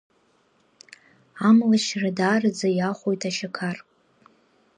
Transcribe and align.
Амлашьра 1.47 2.09
даараӡа 2.17 2.69
иахәоит 2.77 3.21
ашьақар. 3.29 3.77